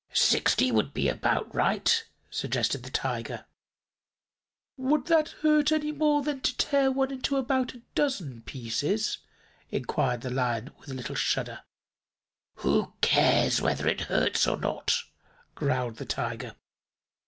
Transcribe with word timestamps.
"Sixty 0.15 0.71
would 0.71 0.95
be 0.95 1.07
about 1.09 1.53
right," 1.53 2.03
suggested 2.31 2.81
the 2.81 2.89
Tiger. 2.89 3.45
"Would 4.75 5.05
that 5.05 5.29
hurt 5.43 5.71
any 5.71 5.91
more 5.91 6.23
than 6.23 6.41
to 6.41 6.57
tear 6.57 6.91
one 6.91 7.11
into 7.11 7.37
about 7.37 7.75
a 7.75 7.83
dozen 7.93 8.41
pieces?" 8.41 9.19
inquired 9.69 10.21
the 10.21 10.31
Lion, 10.31 10.71
with 10.79 10.89
a 10.89 10.95
little 10.95 11.13
shudder. 11.13 11.61
"Who 12.55 12.93
cares 13.01 13.61
whether 13.61 13.87
it 13.87 14.01
hurts 14.09 14.47
or 14.47 14.57
not?" 14.57 14.97
growled 15.53 15.97
the 15.97 16.05
Tiger. 16.07 16.55